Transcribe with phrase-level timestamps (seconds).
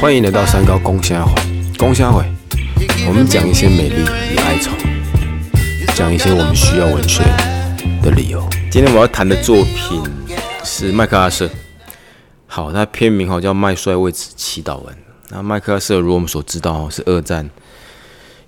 [0.00, 1.34] 欢迎来到三高公虾会，
[1.76, 2.24] 公虾会，
[3.06, 4.02] 我们讲一些美丽
[4.32, 4.70] 与哀愁，
[5.94, 7.22] 讲一些我们需要文学
[8.02, 8.48] 的理由。
[8.70, 10.02] 今天我要谈的作品
[10.64, 11.50] 是麦克阿瑟，
[12.46, 14.94] 好，他片名好叫《麦帅为此祈祷文》。
[15.28, 17.50] 那麦克阿瑟，如我们所知道，是二战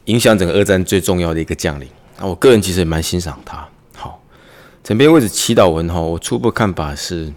[0.07, 1.87] 影响整个二战最重要的一个将领。
[2.19, 3.69] 那我个人其实也蛮欣赏他。
[3.95, 4.23] 好，
[4.83, 7.31] 整篇为此祈祷文哈，我初步看法是，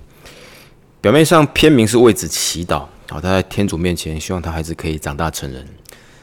[1.03, 5.67] 表面上片名是为子祈祷，好，他在天主面前希望他孩子可以长大成人。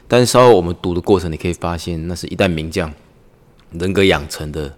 [0.09, 2.91] 但是稍后我们读的过程，你可以发现，那是一代名将
[3.73, 4.75] 人格养成的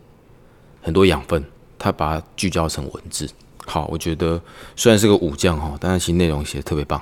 [0.81, 1.45] 很多养分，
[1.79, 3.31] 他把它聚焦成文字。
[3.65, 4.43] 好，我觉得
[4.75, 7.01] 虽然是个武将哈，但是其实内容写的特别棒。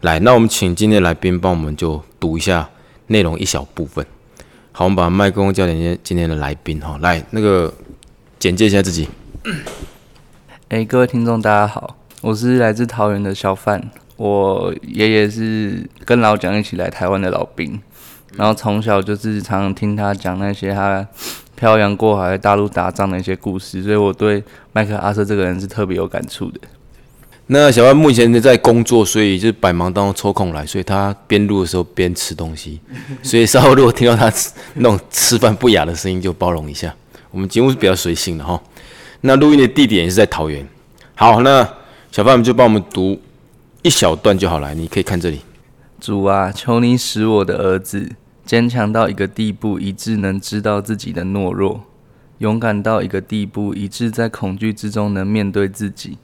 [0.00, 2.68] 来，那我们请今天来宾帮我们就读一下
[3.06, 4.04] 内容一小部分。
[4.72, 6.98] 好，我们把麦克风交给今天的来宾哈。
[7.00, 7.72] 来，那个
[8.40, 9.08] 简介一下自己。
[10.70, 13.80] 哎，各位听众，大家好，我是来自桃园的小范。
[14.16, 17.80] 我爷爷是跟老蒋一起来台湾的老兵，
[18.34, 21.06] 然后从小就是常常听他讲那些他
[21.54, 24.42] 漂洋过海在大陆打仗的一些故事，所以我对
[24.72, 26.58] 麦克阿瑟这个人是特别有感触的。
[27.46, 32.80] 那小范目前在工作，所以就是百忙当中抽空来，所以他边录的时候边吃东西，
[33.22, 36.92] 所以稍后如果听到他吃那种吃饭不雅的声音，就包容一下。
[37.30, 38.60] 我们节目是比较随性的哈。
[39.20, 40.66] 那录音的地点也是在桃园。
[41.14, 41.66] 好，那
[42.16, 43.20] 小范就帮我们读
[43.82, 45.40] 一小段就好了，你可以看这里。
[46.00, 48.10] 主啊，求你使我的儿子
[48.42, 51.80] 坚强到一个地步，以致能知道自己的懦弱；
[52.38, 56.16] 勇敢到一个地步，以致在恐惧之中能面对自己。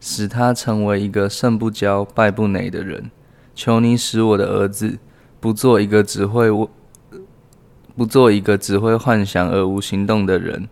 [0.00, 3.10] 使他成为一个胜不骄、败不馁的人。
[3.54, 4.98] 求你使我的儿子
[5.38, 6.48] 不做一个只会
[7.94, 10.66] 不做一个只会幻想而无行动的人，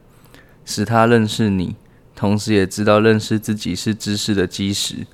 [0.64, 1.76] 使他认识你，
[2.14, 5.06] 同时也知道认识自己是知识的基石。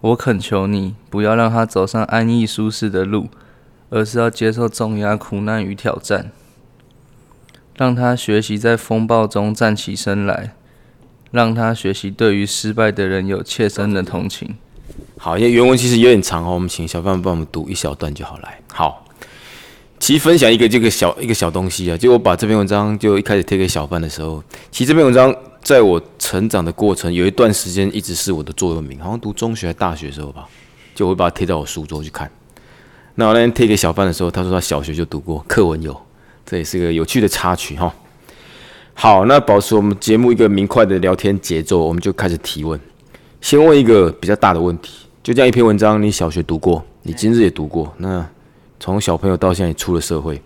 [0.00, 3.28] 我恳求你，不要让他走上安逸舒适的路，
[3.90, 6.30] 而是要接受重压、苦难与挑战，
[7.76, 10.54] 让他学习在风暴中站起身来。
[11.30, 14.56] 让他学习对于失败的人有切身的同情。
[15.18, 18.38] 好，因为原文其实有点长哦，我们请小范帮我们读一小段就好。
[18.38, 19.04] 来，好，
[20.00, 25.30] 其实分享一个这个小一个小东西啊，就我把这篇文章就一开始贴给小范的时候，其实这篇文章
[25.62, 30.48] 在我成长的过程有一段时间一直是我的座右铭，好像读中学、大学的时候吧，
[30.94, 32.30] 就会把它贴到我书桌去看。
[33.16, 36.00] 那我那天贴给小范的时候，他说他小学就读过课文有，
[36.46, 37.92] 这也是个有趣的插曲哈。
[38.94, 42.78] 好，那保持我们节目一个明快的聊天节奏，我们就开始提问。
[43.40, 47.92] 先问一个比较大的问题，就这样一篇文章，你小学读过，你今日也读过。
[47.98, 48.26] 那
[48.80, 50.40] 从小朋友到现在出了社会，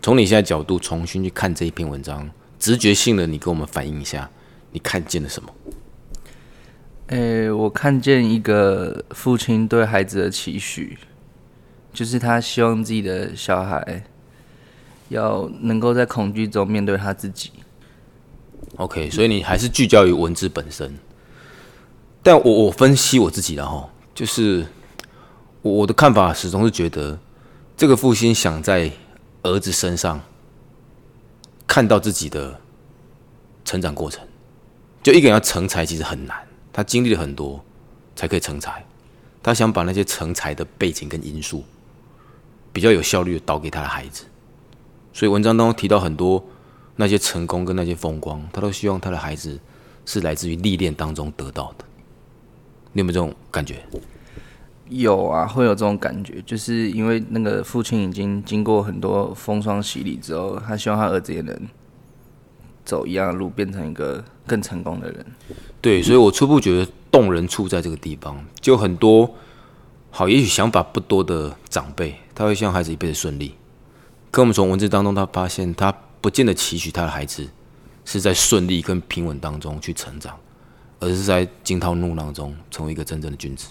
[0.00, 4.28] 从你现在角度重新去看这一篇文章，直觉性的你跟我们反映一下，
[4.72, 5.54] 你看见了什么？
[7.08, 10.98] 诶，我看见一个父亲对孩子的期许，
[11.92, 14.04] 就是他希望自己的小孩
[15.10, 17.50] 要能够在恐惧中面对他自己。
[18.76, 20.94] OK，所以你还是聚焦于文字本身。
[22.22, 24.64] 但我我分析我自己的哈，就是
[25.60, 27.18] 我我的看法始终是觉得，
[27.76, 28.90] 这个父亲想在
[29.42, 30.18] 儿子身上
[31.66, 32.58] 看到自己的
[33.66, 34.26] 成长过程。
[35.02, 36.36] 就一个人要成才其实很难，
[36.72, 37.64] 他经历了很多
[38.14, 38.84] 才可以成才。
[39.42, 41.64] 他想把那些成才的背景跟因素
[42.72, 44.24] 比较有效率的导给他的孩子。
[45.12, 46.44] 所以文章当中提到很多。
[46.94, 49.58] 那些成功跟那些风光，他都希望他的孩子
[50.04, 51.84] 是来自于历练当中得到的。
[52.92, 53.82] 你有没有这种感觉？
[54.90, 61.58] 有啊，会有这种感觉，就是因为那个父亲已经经过很多风霜洗礼之后，他希望他儿子也能
[62.84, 65.26] 走一样的路，变成一个更成功的人。
[65.80, 69.34] 对，所以我初步觉得动人处在这个地方，就很多
[70.10, 73.54] 好，也许想法不多的长辈，他会希望孩子一辈子顺利。
[74.30, 75.94] 可我们从文字当中，他发现他。
[76.22, 77.44] 不见得期许他的孩子
[78.04, 80.38] 是在顺利跟平稳当中去成长，
[81.00, 83.70] 而是在惊涛怒浪中成为一个真正的君子。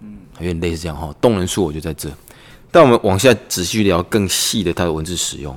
[0.00, 1.14] 嗯，有点类似这样哈。
[1.20, 2.10] 动人处我就在这，
[2.72, 5.56] 但我们往下仔细聊更细的他的文字使用。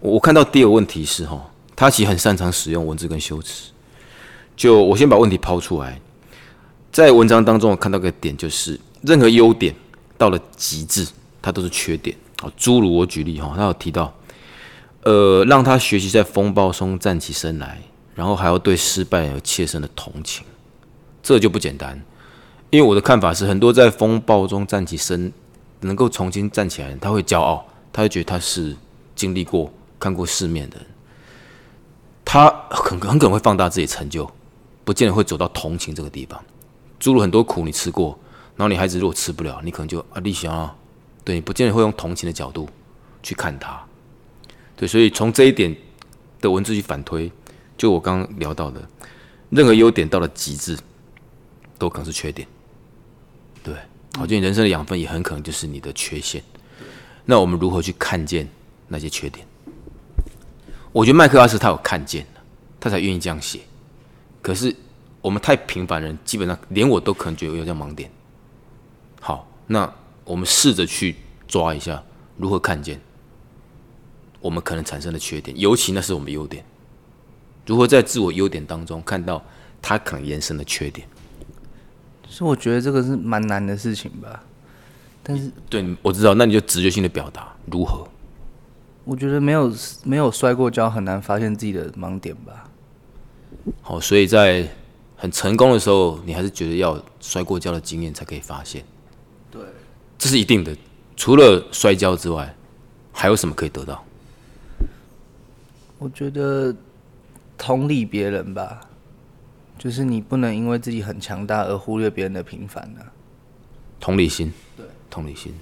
[0.00, 1.49] 我看到第二个问题是哈，
[1.80, 3.70] 他其实很擅长使用文字跟修辞。
[4.54, 5.98] 就我先把问题抛出来，
[6.92, 9.74] 在文章当中我看到个点就是，任何优点
[10.18, 11.08] 到了极致，
[11.40, 12.14] 它都是缺点。
[12.38, 14.12] 好，诸如我举例哈，他有提到。
[15.04, 17.80] 呃，让他学习在风暴中站起身来，
[18.14, 20.44] 然后还要对失败有切身的同情，
[21.22, 21.98] 这就不简单。
[22.68, 25.32] 因为我的看法是，很多在风暴中站起身，
[25.80, 28.76] 能够重新站起来，他会骄傲，他会觉得他是
[29.16, 30.86] 经历过、看过世面的人，
[32.24, 34.30] 他很很可能会放大自己成就，
[34.84, 36.40] 不见得会走到同情这个地方。
[36.98, 38.18] 诸如很多苦你吃过，
[38.56, 40.76] 然后你孩子如果吃不了，你可能就啊，你想啊，
[41.24, 42.68] 对你不见得会用同情的角度
[43.22, 43.82] 去看他。
[44.76, 45.74] 对，所以从这一点
[46.40, 47.30] 的文字去反推，
[47.76, 48.80] 就我刚刚聊到的，
[49.48, 50.78] 任何优点到了极致，
[51.78, 52.46] 都可能是缺点。
[53.62, 53.74] 对，
[54.16, 56.42] 好，就你人生的养分也很可能就是你的缺陷。
[57.24, 58.48] 那我们如何去看见
[58.88, 59.46] 那些缺点？
[60.92, 62.26] 我觉得麦克阿瑟他有看见
[62.80, 63.60] 他才愿意这样写。
[64.42, 64.74] 可是
[65.20, 68.10] 我们太平凡人，基本上连我都可能觉得有这样盲点。
[69.20, 69.92] 好，那
[70.24, 71.16] 我们试着去
[71.46, 72.02] 抓一下，
[72.36, 73.00] 如何看见
[74.40, 76.64] 我们可能产生的缺点，尤其那是我们优点。
[77.66, 79.44] 如何在自我优点当中看到
[79.82, 81.06] 他可能延伸的缺点？
[82.28, 84.42] 所以我觉得这个是蛮难的事情吧。
[85.22, 88.08] 但是，对，我知道，那你就直觉性的表达如何？
[89.04, 89.72] 我觉得没有
[90.04, 92.68] 没有摔过跤，很难发现自己的盲点吧。
[93.82, 94.68] 好，所以在
[95.16, 98.84] 很成功的时候，你还是觉得要摔过跤的经验才可以发现。
[99.50, 99.60] 对，
[100.16, 100.76] 这是一定的。
[101.16, 102.54] 除了摔跤之外，
[103.12, 104.04] 还有什么可以得到？
[105.98, 106.74] 我觉得
[107.58, 108.80] 同理别人吧，
[109.76, 113.00] 就是你不能因为自己很强大而忽略别人的平凡呢。
[113.98, 115.52] 同理心，对，同理心。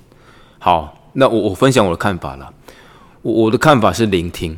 [0.60, 2.54] 好，那我我分享我的看法了。
[3.28, 4.56] 我我的看法是聆听，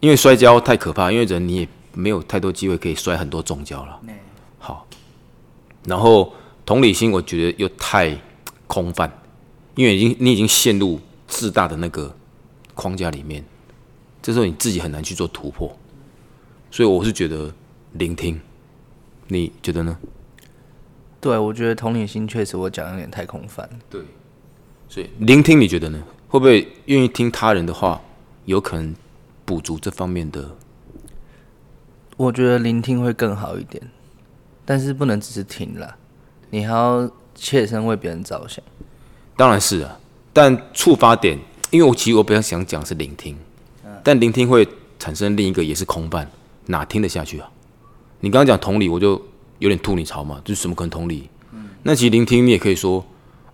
[0.00, 1.68] 因为摔跤太可怕，因为人你也。
[1.94, 4.00] 没有太多机会可以摔很多重跤了。
[4.58, 4.86] 好，
[5.84, 6.32] 然后
[6.64, 8.18] 同理心，我觉得又太
[8.66, 9.12] 空泛，
[9.74, 12.16] 因为已经你已经陷入自大的那个
[12.72, 13.44] 框架里面，
[14.22, 15.70] 这时候你自己很难去做突破。
[16.70, 17.52] 所以我是觉得
[17.92, 18.40] 聆听，
[19.28, 19.98] 你觉得呢？
[21.20, 23.68] 对，我觉得同理心确实我讲有点太空泛。
[23.90, 24.00] 对，
[24.88, 26.02] 所以聆听你觉得呢？
[26.32, 28.00] 会不会愿意听他人的话，
[28.46, 28.94] 有可能
[29.44, 30.56] 补足这方面的？
[32.16, 33.82] 我觉得聆听会更好一点，
[34.64, 35.94] 但是不能只是听了，
[36.48, 38.64] 你还要切身为别人着想。
[39.36, 40.00] 当然是啊，
[40.32, 41.38] 但触发点，
[41.70, 43.36] 因为我其实我比较想讲是聆听，
[44.02, 44.66] 但聆听会
[44.98, 46.26] 产生另一个也是空泛，
[46.64, 47.50] 哪听得下去啊？
[48.20, 49.20] 你刚刚讲同理，我就
[49.58, 51.28] 有点吐你槽嘛，就是什么可能同理？
[51.82, 53.04] 那其实聆听你也可以说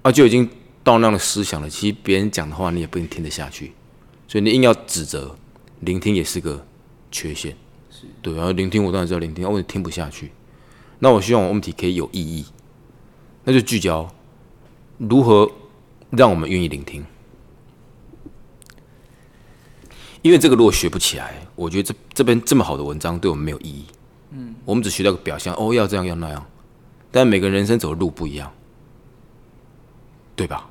[0.02, 0.48] 啊，就已经
[0.92, 3.72] 到那样的思想了，其实别人讲的话你也不一定听得下去，
[4.26, 5.36] 所以你硬要指责，
[5.80, 6.66] 聆听也是个
[7.10, 7.56] 缺陷。
[8.22, 10.30] 对，然后聆听我当然知道聆听，我也听不下去。
[11.00, 12.46] 那我希望问题可以有意义，
[13.44, 14.08] 那就聚焦
[14.98, 15.50] 如何
[16.10, 17.04] 让我们愿意聆听。
[20.22, 23.84] 因为这个如果学不起来，我觉得这这边这么好的文章对我们没有意义。
[24.30, 26.46] 嗯，我们只学到个表象，哦，要这样要那样，
[27.10, 28.52] 但每个人生走的路不一样，
[30.36, 30.68] 对吧？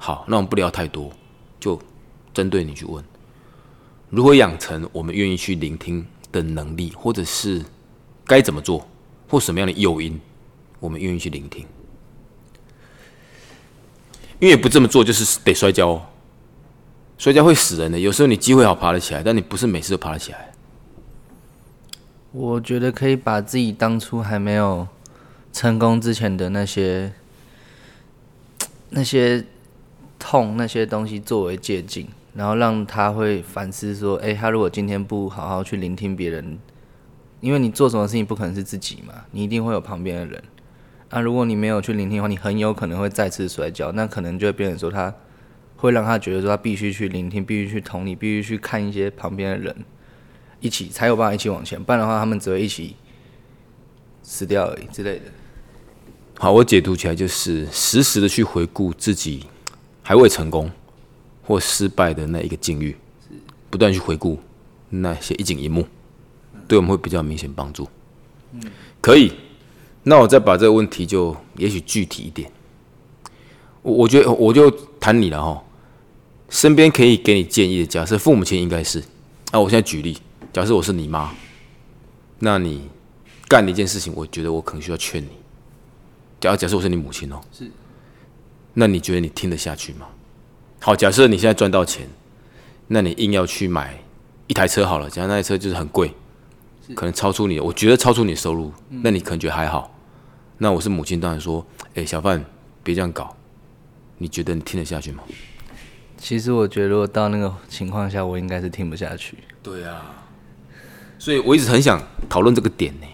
[0.00, 1.12] 好，那我们不聊太多，
[1.60, 1.80] 就
[2.34, 3.04] 针对你去问，
[4.08, 6.04] 如何养成我们愿意去聆听。
[6.32, 7.60] 的能力，或者是
[8.24, 8.86] 该怎么做，
[9.28, 10.20] 或什么样的诱因，
[10.78, 11.66] 我们愿意去聆听。
[14.38, 16.02] 因为不这么做，就是得摔跤哦。
[17.18, 17.98] 摔跤会死人的。
[17.98, 20.52] 有时候你机会好爬得起来，但你不是每次都爬得起来。
[22.30, 24.86] 我觉得可以把自己当初还没有
[25.52, 27.12] 成功之前的那些
[28.90, 29.44] 那些
[30.20, 32.06] 痛那些东西作为借鉴。
[32.32, 36.60] 然后让他会反思说：“哎，他如果今天不好好去聆听别人，
[37.40, 40.40] 因为你做什么事情不可能是自己嘛，你一定会有旁边的人。
[41.10, 43.90] 那如果你没有去聆听的话，你很有可能会再次摔跤。
[43.92, 45.12] 那可能就会变成说，他
[45.76, 49.74] 会让他觉得说，他必须去聆听，必须去同理，必须去看一些旁边的人，
[50.60, 51.82] 一起才有办法一起往前。
[51.82, 52.94] 不然的话，他们只会一起
[54.22, 55.24] 死掉而已之类的。”
[56.38, 59.46] 好，我解读起来就是实时的去回顾自己
[60.10, 60.68] 还未成功。
[61.42, 62.96] 或失败的那一个境遇，
[63.70, 64.38] 不断去回顾
[64.88, 65.84] 那些一景一幕，
[66.68, 67.88] 对我们会比较明显帮助。
[69.00, 69.32] 可以。
[70.04, 72.48] 那我再把这个问题就也许具体一点。
[73.82, 75.60] 我我觉得我就谈你了哈。
[76.50, 79.02] 身边可以给你建议的，假设父母亲应该是。
[79.50, 80.16] 那我现在举例，
[80.52, 81.32] 假设我是你妈，
[82.38, 82.88] 那你
[83.48, 85.30] 干的一件事情，我觉得我可能需要劝你。
[86.38, 87.68] 假如假设我是你母亲哦，是。
[88.74, 90.06] 那你觉得你听得下去吗？
[90.80, 92.08] 好，假设你现在赚到钱，
[92.88, 94.02] 那你硬要去买
[94.46, 96.12] 一台车好了，假如那台车就是很贵，
[96.94, 99.94] 可能超出你，我觉得超出你收入，那你可能觉得还好。
[100.58, 102.44] 那我是母亲，当然说，哎，小范，
[102.82, 103.36] 别这样搞。
[104.18, 105.22] 你觉得你听得下去吗？
[106.18, 109.38] 其实我觉得，如果到那个情况下，我应该是听不下去。
[109.62, 110.26] 对啊，
[111.18, 113.06] 所以我一直很想讨论这个点呢。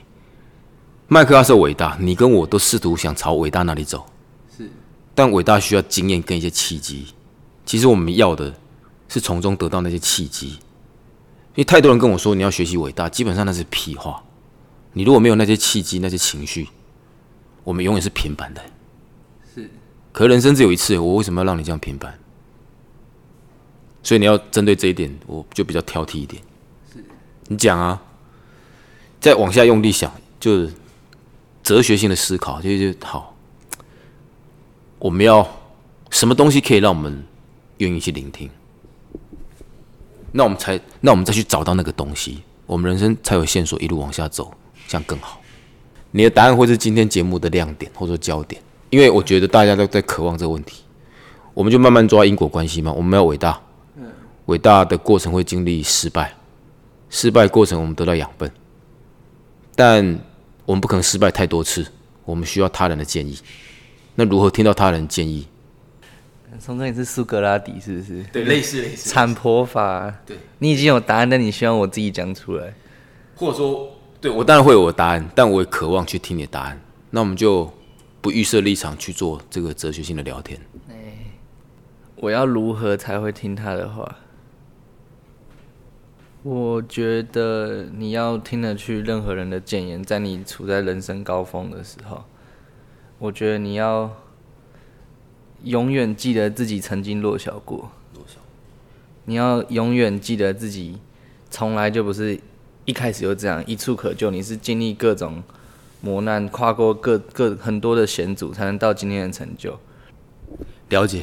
[1.06, 4.04] 麦克阿瑟伟大，你跟我都试图想朝伟大那里走，是，
[5.16, 7.06] 但伟大需要经验跟一些契机。
[7.64, 8.54] 其实我们要的
[9.08, 14.22] 是从中得到那些契机，因为太多人跟我说你要学习伟大，基本上那是屁话。
[14.92, 16.68] 你如果没有那些契机、那些情绪，
[17.64, 18.62] 我们永远是平凡的。
[19.54, 19.68] 是，
[20.12, 22.18] 可人生只有一次，我为什么要让你这样平凡？
[24.02, 26.42] 所以你要针对这一点，我就比较挑剔一点。
[26.92, 27.04] 是，
[27.48, 28.00] 你讲啊，
[29.20, 30.72] 再往下用力想，就是
[31.62, 33.35] 哲学性的思考，就就好。
[35.06, 35.48] 我们要
[36.10, 37.24] 什么东西可以让我们
[37.76, 38.50] 愿意去聆听？
[40.32, 44.52] 那我们才，那我们再去找到那个东西，我们人生才有线索一路往下走，
[44.88, 45.40] 这样更好。
[46.10, 48.60] 你的答案会是今天节目的亮点或者焦点，
[48.90, 50.82] 因为我觉得大家都在渴望这个问题。
[51.54, 52.92] 我们就慢慢抓因果关系嘛。
[52.92, 53.60] 我们要伟大，
[54.46, 56.34] 伟大的过程会经历失败，
[57.10, 58.50] 失败过程我们得到养分，
[59.76, 60.18] 但
[60.64, 61.86] 我们不可能失败太多次。
[62.24, 63.38] 我们需要他人的建议。
[64.16, 65.46] 那如何听到他人建议？
[66.58, 68.22] 从这里是苏格拉底是不是？
[68.32, 69.10] 对，类似类似。
[69.10, 70.12] 产婆法。
[70.24, 72.72] 对，你已经有答案，但你希望我自己讲出来，
[73.34, 76.80] 或者说，对我当然会有我的答案，但我也渴望去听你的答案。
[77.10, 77.70] 那我们就
[78.22, 80.58] 不预设立场去做这个哲学性的聊天。
[82.16, 84.16] 我要如何才会听他的话？
[86.42, 92.24] 我觉得你要听得去任何人的谏言，在你处在人生高峰的时候，
[93.18, 94.10] 我觉得你要。
[95.64, 98.34] 永远记得自己曾经弱小过，弱小。
[99.24, 100.98] 你要永远记得自己
[101.50, 102.38] 从来就不是
[102.84, 105.42] 一开始就这样一触可就，你是经历各种
[106.02, 109.76] 磨难，跨过各各很多的险阻，才能到今天的成就。
[110.90, 111.22] 了解。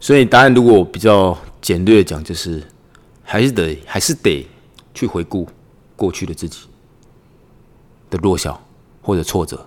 [0.00, 2.64] 所以答案如果比较简略讲，就是
[3.22, 4.44] 还是得还是得
[4.94, 5.46] 去回顾
[5.94, 6.66] 过去的自己
[8.10, 8.60] 的弱小
[9.02, 9.64] 或者挫折，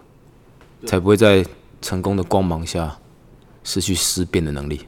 [0.85, 1.45] 才不会在
[1.81, 2.97] 成功的光芒下。
[3.61, 4.87] 失去思辨的能力，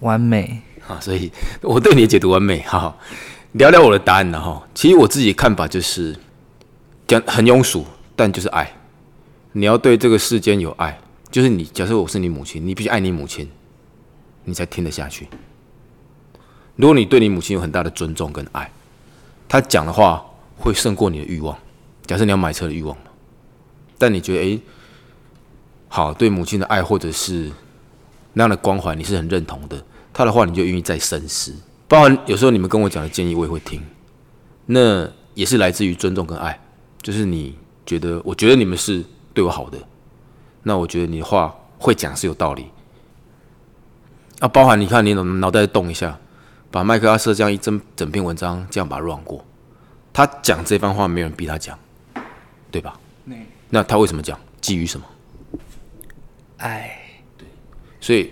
[0.00, 1.00] 完美啊！
[1.00, 2.62] 所以我对你的解读完美。
[2.62, 2.96] 好，
[3.52, 4.40] 聊聊我的答案呢？
[4.40, 6.14] 哈，其实我自己的看法就是
[7.08, 8.72] 讲很庸俗，但就是爱。
[9.52, 13.50] 你要对这个世间有爱，就是你假设我是你母亲，你必须爱你母亲，
[14.44, 15.26] 你才听得下去。
[16.76, 18.70] 如果你对你母亲有很大的尊重跟爱，
[19.48, 20.24] 她讲的话
[20.56, 21.56] 会胜过你的欲望。
[22.06, 22.96] 假设你要买车的欲望
[24.04, 24.60] 但你觉得诶。
[25.88, 27.50] 好，对母亲的爱或者是
[28.32, 29.82] 那样的关怀，你是很认同的。
[30.12, 31.54] 他的话，你就愿意再深思。
[31.86, 33.80] 包含有时候你们跟我讲的建议，我也会听。
[34.66, 36.60] 那也是来自于尊重跟爱，
[37.00, 37.56] 就是你
[37.86, 39.78] 觉得，我觉得你们是对我好的。
[40.64, 42.66] 那我觉得你的话会讲是有道理。
[44.40, 46.18] 啊，包含你看，你脑脑袋动一下，
[46.72, 49.44] 把麦克阿瑟这样一整整篇文章这样把它绕过，
[50.12, 51.78] 他讲这番话，没有人逼他讲，
[52.72, 52.98] 对吧？
[53.74, 54.38] 那他为什么讲？
[54.60, 55.04] 基于什么？
[56.58, 56.96] 爱，
[57.36, 57.44] 对，
[58.00, 58.30] 所以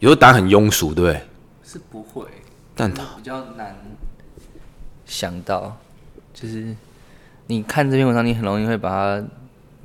[0.00, 1.22] 有时候答案很庸俗，对不对？
[1.64, 2.26] 是不会，
[2.74, 3.74] 但他比较难
[5.06, 5.78] 想到，
[6.34, 6.76] 就是
[7.46, 9.26] 你看这篇文章，你很容易会把它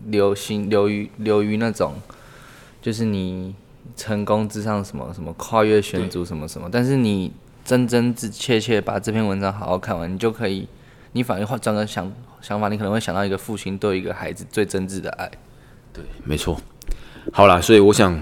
[0.07, 1.93] 流行流于流于那种，
[2.81, 3.55] 就是你
[3.95, 7.31] 成功之上什么什么跨越选组什么什么，但是你
[7.63, 10.67] 真真切切把这篇文章好好看完，你就可以，
[11.17, 15.27] 你反而换转个想想法，你可能会想到一个父亲对一个孩子最真挚的爱，
[15.91, 16.61] 对，没错。
[17.33, 18.21] 好了，所以我想，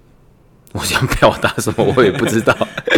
[0.72, 2.54] 我想表达什么，我也不知道。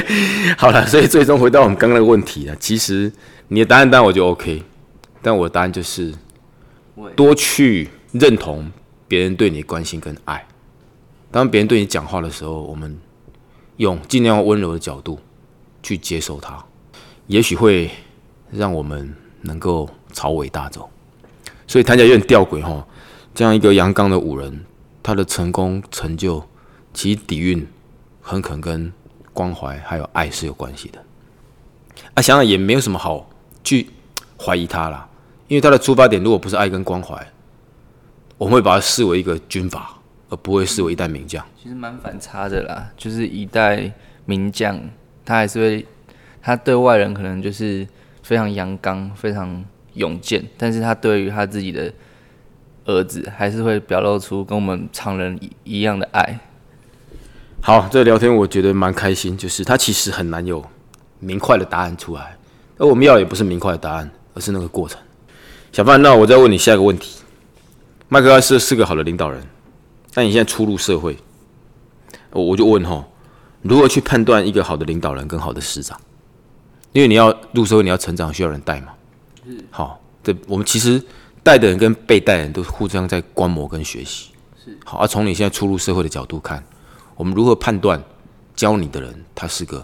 [0.59, 3.13] 好了，所以最终回到我们刚刚的问题啊，其实
[3.47, 4.65] 你的答案当然我就 OK，
[5.23, 6.13] 但我的答案就是
[7.15, 8.73] 多去认同
[9.07, 10.45] 别人对你的关心跟爱。
[11.31, 12.99] 当别人对你讲话的时候，我们
[13.77, 15.21] 用尽量温柔的角度
[15.81, 16.65] 去接受他，
[17.29, 17.89] 也许会
[18.51, 20.89] 让我们能够朝伟大走。
[21.67, 22.87] 所以谈起来有点吊诡哈，
[23.35, 24.65] 这样一个阳刚的武人。
[25.01, 26.47] 他的成功成就，
[26.93, 27.67] 其底蕴
[28.21, 28.93] 很可能跟
[29.33, 31.03] 关怀还有爱是有关系的。
[32.13, 33.31] 啊，想想也没有什么好
[33.65, 33.89] 去
[34.39, 35.09] 怀疑他啦，
[35.47, 37.27] 因为他的出发点如果不是爱跟关怀，
[38.37, 41.43] 我们会把他视为一个军阀，而不会视为一代名将。
[41.63, 43.91] 其实蛮反差的啦，就是一代
[44.27, 44.79] 名将，
[45.25, 45.87] 他还是会，
[46.43, 47.89] 他对外人可能就是
[48.29, 51.91] 非常阳刚、非常勇健，但是他对于他自己的。
[52.85, 56.41] 儿子还是会表露出跟我们常人一样的爱。
[57.61, 60.65] 好，这聊天我觉得蛮开心，就是他其实很难有
[61.19, 62.39] 明快的答案出来，
[62.79, 64.99] 而我们要也不是明快的答案，而是那个过程。
[65.71, 67.21] 小范，那我再问你下一个问题：
[68.09, 69.43] 麦克阿瑟是个好的领导人，
[70.15, 71.15] 但你现在初入社会，
[72.31, 73.07] 我我就问哈，
[73.61, 76.01] 如何去判断一个好的领导人跟好的师长？
[76.93, 78.95] 因为你要入社会，你要成长，需要人带嘛。
[79.71, 81.03] 好，这我们其实。
[81.41, 84.99] 带的人跟被带人都互相在观摩跟学习，是好。
[84.99, 86.63] 而从你现在初入社会的角度看，
[87.17, 88.03] 我们如何判断
[88.55, 89.83] 教你的人他是个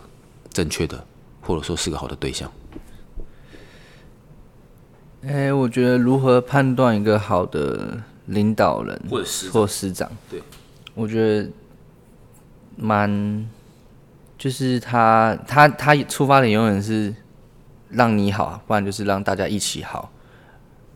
[0.53, 1.03] 正确的，
[1.41, 2.53] 或者说是个好的对象？
[5.23, 10.43] 哎，我觉得如何判断一个好的领导人或者师或师长，对，
[10.93, 11.49] 我觉得
[12.77, 13.49] 蛮，
[14.37, 17.15] 就是他他他出发点永远是
[17.91, 20.11] 让你好，不然就是让大家一起好，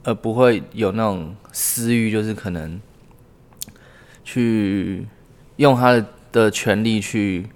[0.02, 2.80] 而不会有那种私欲，就是可能
[4.24, 5.06] 去
[5.56, 7.48] 用他的的权利去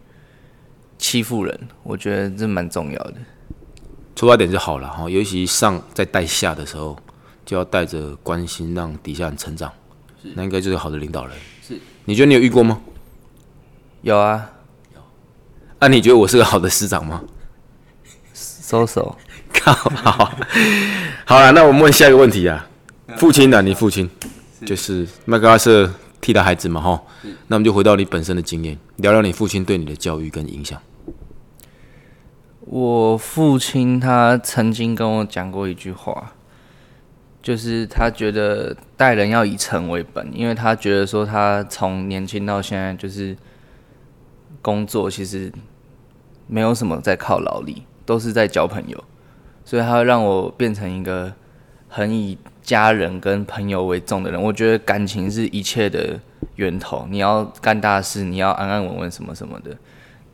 [0.98, 1.68] 欺负人。
[1.82, 3.14] 我觉得这蛮重要的。
[4.14, 6.96] 出发点就好了哈，尤其上在带下的时候，
[7.44, 9.72] 就要带着关心，让底下人成长，
[10.34, 11.36] 那应该就是好的领导人。
[11.62, 12.80] 是，你觉得你有遇过吗？
[14.02, 14.50] 有啊，
[15.82, 17.24] 啊，你觉得我是个好的师长吗？
[18.32, 19.16] 收手。
[19.52, 20.32] 靠，好，
[21.26, 22.68] 好了，那我们问下一个问题啊，
[23.16, 23.60] 父亲呢？
[23.60, 24.08] 你父亲
[24.64, 27.02] 就是麦克阿瑟替代孩子嘛，哈，
[27.48, 30.80] 那我们就回到你本身的经验，聊聊你父亲对你的教育跟影响。
[32.60, 36.32] 我父亲他曾经跟我讲过一句话，
[37.42, 43.36] 就是他觉得待人要以诚为本，因为他觉得说他从年轻到现在就是
[44.62, 45.52] 工作，其实
[46.46, 49.04] 没有什么在靠劳力，都是在交朋友，
[49.64, 51.32] 所以他会让我变成一个
[51.88, 54.40] 很以家人跟朋友为重的人。
[54.40, 56.20] 我觉得感情是一切的
[56.56, 59.76] 源头，你要干大事，你要安安稳稳什么什么的。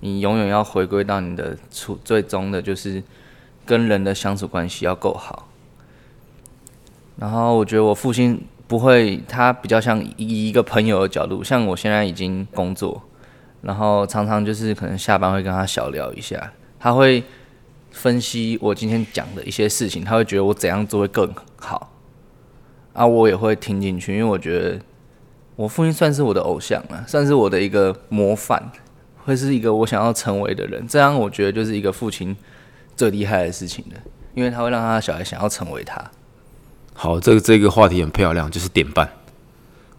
[0.00, 3.02] 你永远要回归到你的初最终的，就是
[3.66, 5.48] 跟人的相处关系要够好。
[7.16, 13.02] 然后我觉得我父亲不会，他比较像以一个朋友的角度，像我现在已经工作，
[13.62, 17.22] 然后常常就是可能下班会跟他小聊一下，他会
[17.90, 21.92] 分析我今天讲的一些事情，他会觉得我怎样做会更好，
[22.92, 24.80] 啊，我也会听进去，因为我觉得
[25.56, 28.70] 我父亲算是我的偶像了，算是我的一个模范。
[29.24, 32.34] 会是一个我想要成为的人，这样我觉得就是一个父亲
[32.96, 34.00] 最厉害的事情了，
[34.32, 36.02] 因为他会让他的小孩想要成为他。
[36.94, 39.06] 好，这个这个话题很漂亮，就是典范。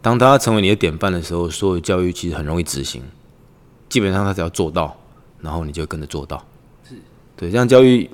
[0.01, 3.03] 当他成为你的典范的时候，所有教育其实很容易执行，
[3.89, 4.95] 基本上他只要做到，
[5.41, 6.45] 然后你就跟着做到。
[6.87, 6.95] 是，
[7.35, 8.09] 对，这样教育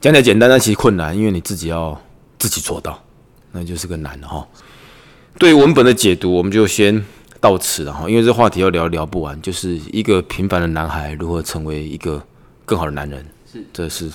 [0.00, 2.00] 讲起来简单，但其实困难，因为你自己要
[2.38, 3.02] 自己做到，
[3.52, 4.46] 那就是个难的哈。
[5.38, 7.04] 对文本的解读，我们就先。
[7.42, 12.22] 到此了哈，因为这话题要聊聊不完，就是一个平凡的男孩如何成为一个
[12.66, 14.12] 更好的男人，是，这是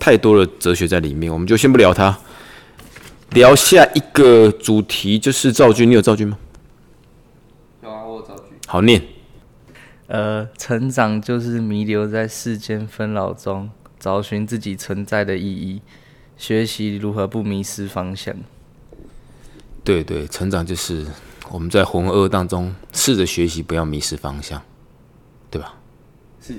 [0.00, 2.18] 太多的哲学在里面，我们就先不聊他，
[3.30, 6.36] 聊下一个主题，就是造句，你有造句吗？
[7.84, 8.42] 有啊，我有造句。
[8.66, 9.00] 好念。
[10.10, 15.80] 呃，成长就是弥留在世间纷扰中，找寻自己存在的意义，
[16.36, 18.34] 学习如何不迷失方向。
[19.84, 21.06] 对对，成长就是。
[21.52, 24.62] 我们在浑噩当中试着学习，不要迷失方向，
[25.50, 25.74] 对吧？
[26.40, 26.54] 是，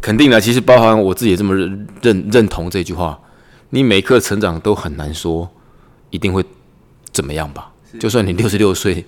[0.00, 0.40] 肯定的。
[0.40, 3.20] 其实包含我自己也这么认认认同这句话。
[3.68, 5.50] 你每一刻成长都很难说
[6.08, 6.42] 一定会
[7.12, 7.72] 怎么样吧？
[8.00, 9.04] 就算你六十六岁，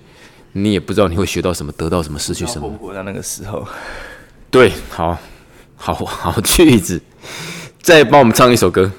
[0.57, 2.69] 你也不知道你会学到什么，得到什么，失去什么。
[2.79, 3.67] 活到那个时候，
[4.49, 5.17] 对，好，
[5.75, 7.01] 好好句子，
[7.81, 8.89] 再帮我们唱一首歌。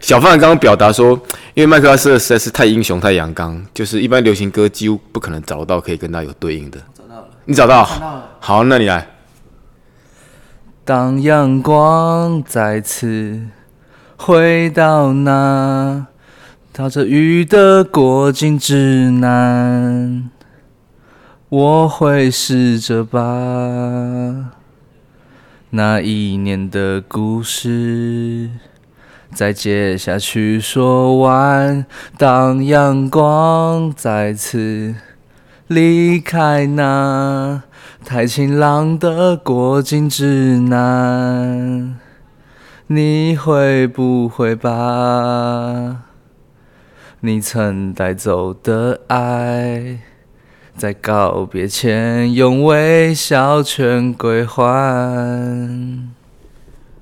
[0.00, 1.10] 小范刚刚表达说，
[1.52, 6.80] 因为麦克阿瑟实在是太英雄、太阳刚，就是一般流行歌几乎不可能找到可以跟他有对应的。
[6.94, 7.84] 找到了，你找到？
[7.84, 8.30] 找到了。
[8.40, 9.06] 好，那你来。
[10.86, 13.42] 当阳光再次
[14.16, 16.06] 回到那
[16.78, 20.30] 逃着雨的过境之南，
[21.48, 23.20] 我会试着把
[25.70, 28.48] 那一年的故事。
[29.34, 31.84] 再接下去说完，
[32.16, 34.94] 当阳光再次
[35.66, 37.60] 离开那
[38.04, 41.96] 太晴朗的过境之南，
[42.86, 46.04] 你会不会把
[47.20, 49.98] 你曾带走的爱，
[50.76, 56.08] 在告别前用微笑全归还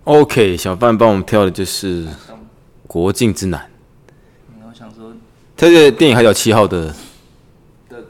[0.05, 2.07] ？OK，小范帮我们挑的就是
[2.87, 3.61] 《国境之南》。
[4.67, 5.13] 我想说，
[5.55, 6.95] 他是电影《海角七号》的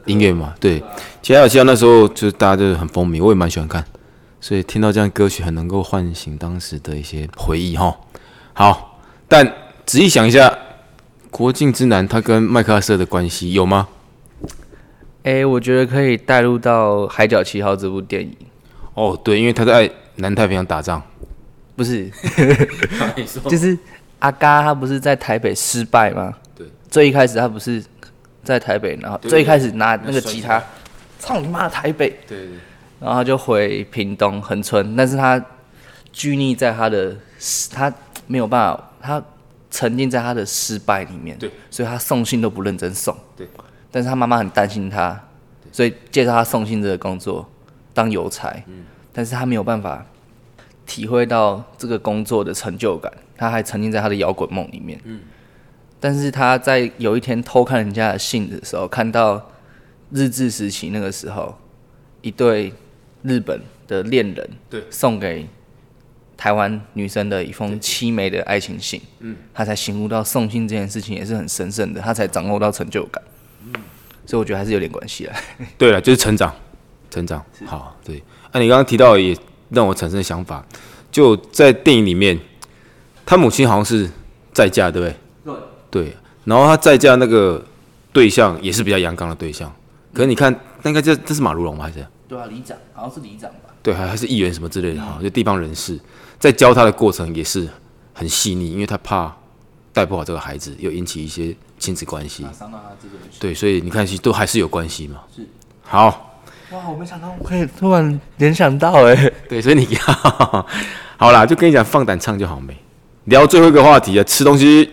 [0.05, 0.53] 音乐嘛？
[0.61, 0.79] 对，
[1.27, 3.83] 《海角七号》那时候就是大家就是很风靡，我也蛮喜欢看，
[4.39, 7.93] 所以听到这样歌曲很能够唤醒当时的一些回忆哈。
[8.53, 9.45] 好，但
[9.85, 10.47] 仔细想一下，
[11.29, 13.87] 《国境之南》它跟麦克阿瑟的关系有吗？
[15.23, 18.35] 哎，我觉得可以带入到《海角七号》这部电影。
[18.93, 21.01] 哦，对，因为他在南太平洋打仗。
[21.75, 22.09] 不是，
[23.47, 23.77] 就是
[24.19, 26.33] 阿嘎他不是在台北失败吗？
[26.55, 27.83] 对，最一开始他不是
[28.43, 30.63] 在台北，然后最一开始拿那个吉他，
[31.19, 32.09] 操你妈的台北！
[32.27, 32.47] 对对，
[32.99, 35.39] 然后他就回屏东恒村，但是他
[36.11, 37.15] 拘泥在他的，
[37.71, 37.93] 他
[38.25, 39.23] 没有办法，他
[39.69, 43.47] 沉浸在他的失败里面，对，所以他送信都不认真送，对，
[43.91, 45.19] 但是他妈妈很担心他，
[45.71, 47.47] 所以介绍他送信这个工作
[47.93, 48.55] 当邮差。
[49.11, 50.05] 但是他没有办法
[50.85, 55.01] 体会到这个工作的成就感，他还沉浸在他的摇滚梦里面。
[55.99, 59.49] 但是他在有一天偷看人家的信的时候，看到
[60.11, 61.57] 日治时期那个时候
[62.21, 62.71] 一对
[63.23, 64.83] 日本的恋人对。
[64.91, 65.47] 送给
[66.37, 73.21] 台湾女生的一封凄美的爱情信，嗯，他才醒悟到送信这件事情也是很神圣的，他才掌握到成就感，
[73.65, 73.73] 嗯，
[74.25, 75.35] 所以我觉得还是有点关系啊。
[75.77, 76.53] 对了，就是成长，
[77.09, 77.43] 成长。
[77.65, 78.23] 好，对。
[78.53, 79.35] 那、你刚刚提到也
[79.69, 80.65] 让我产生想法，
[81.11, 82.39] 就在电影里面，
[83.25, 84.09] 他母亲好像是
[84.53, 85.15] 再嫁，对不对？
[85.91, 86.17] 对，对。
[86.45, 87.63] 然后他再嫁那个
[88.13, 89.71] 对象也是比较阳刚的对象，
[90.13, 91.85] 可是你看，那个这这是马如龙吗？
[91.85, 92.05] 还是？
[92.27, 93.66] 对啊，里长好像是里长吧？
[93.81, 95.99] 对，还还是议员什么之类的哈，就地方人士，
[96.39, 97.67] 在教他的过程也是
[98.13, 99.35] 很细腻，因为他怕
[99.93, 102.45] 带不好这个孩子，又引起一些亲子关系。
[103.39, 105.23] 对，所以你看，其实都还是有关系嘛。
[105.35, 105.47] 是。
[105.81, 109.87] 好，哇，我没想到我可以突然联想到哎、对，所以你
[111.17, 112.75] 好啦，就跟你讲，放胆唱就好没。
[113.25, 114.91] 聊最后一个话题啊，吃东西。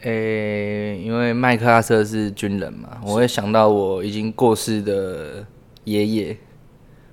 [0.00, 5.44] 诶、因为麦克阿瑟是军人嘛，我会想到我已经过世的
[5.84, 6.38] 爷爷，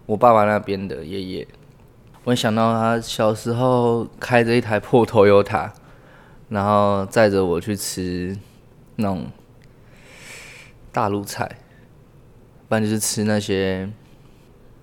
[0.05, 1.47] 我爸爸那边的爷爷。
[2.25, 5.69] 我想到他小时候开着一台破 Toyota，
[6.49, 8.37] 然后载着我去吃
[8.95, 9.25] 那种
[10.91, 11.57] 大陆菜，
[12.69, 13.89] 不然就是吃那些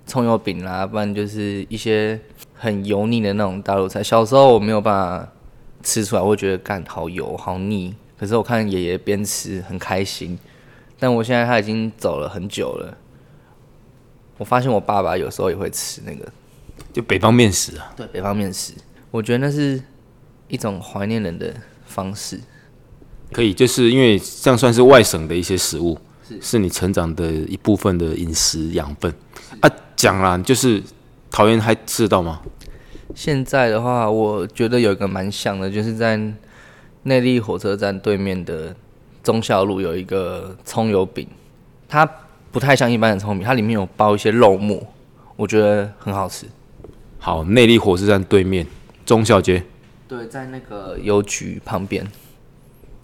[0.07, 2.21] 葱油饼啦，不然就是一些
[2.55, 4.03] 很油腻的那种大陆菜。
[4.03, 5.33] 小时候我没有办法
[5.83, 7.95] 吃出来，会觉得干好油好腻。
[8.19, 10.39] 可是我看爷爷边吃很开心，
[10.99, 12.99] 但我现在他已经走了很久了。
[14.41, 16.27] 我发现我爸爸有时候也会吃那个
[16.95, 18.73] 就北方面食啊，对北方面食，
[19.11, 19.79] 我觉得那是
[20.49, 22.41] 一种怀念人的方式。
[23.33, 25.99] 可以，就是因为这样算是外省的一些食物，
[26.41, 29.15] 是你成长的一部分的饮食养分
[29.61, 29.71] 啊。
[29.95, 30.83] 讲啦，就是
[31.31, 32.41] 桃园还吃得到吗？
[33.15, 36.17] 现在的话，我觉得有一个蛮像的，就是在
[37.03, 38.75] 内坜火车站对面的
[39.23, 41.29] 忠孝路有一个葱油饼，
[41.87, 42.11] 它
[42.53, 44.83] 不太像一般的葱油饼，它里面有包一些肉末，
[45.37, 46.47] 我觉得很好吃。
[47.19, 48.67] 好，内力火车站对面
[49.05, 49.63] 中小街，
[50.09, 52.07] 对，在那个邮局旁边。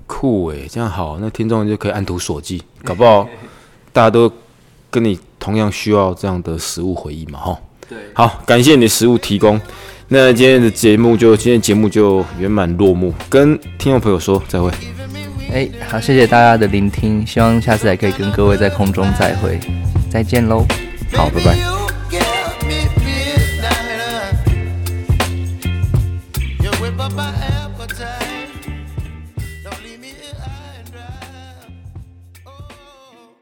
[0.07, 3.29] 酷诶，这样好，那听众就可以按图索骥，搞不好
[3.93, 4.31] 大家都
[4.91, 7.59] 跟你同样需要这样的食物回忆嘛，哈。
[7.89, 9.61] 对，好，感谢你的食物提供。
[10.09, 14.71] 那今天的节目就今天节目就圆满落幕，跟听众朋友说再会。
[15.53, 19.59] 哎、好，谢谢大家的聆听，希望下次还可以跟各位在空中再会，
[20.11, 20.67] 再见喽。
[21.13, 21.76] 好，拜拜。